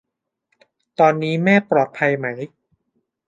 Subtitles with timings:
[0.99, 2.27] ตอนนี้แม่ปลอดภัยไหม?